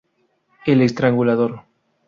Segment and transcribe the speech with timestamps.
[0.65, 1.61] El estrangulador.